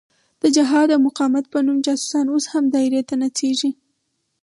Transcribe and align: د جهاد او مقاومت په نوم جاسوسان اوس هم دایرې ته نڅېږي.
د 0.41 0.43
جهاد 0.55 0.87
او 0.95 0.99
مقاومت 1.07 1.45
په 1.53 1.59
نوم 1.65 1.77
جاسوسان 1.85 2.25
اوس 2.29 2.45
هم 2.53 2.63
دایرې 2.75 3.01
ته 3.09 3.15
نڅېږي. 3.21 3.71